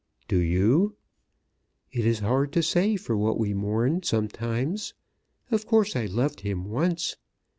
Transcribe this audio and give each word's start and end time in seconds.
"Do 0.27 0.37
you?" 0.39 0.95
"It 1.91 2.07
is 2.07 2.17
hard 2.21 2.51
to 2.53 2.63
say 2.63 2.95
for 2.95 3.15
what 3.15 3.37
we 3.37 3.53
mourn 3.53 4.01
sometimes. 4.01 4.95
Of 5.51 5.67
course 5.67 5.95
I 5.95 6.07
loved 6.07 6.39
him 6.39 6.65
once. 6.65 7.17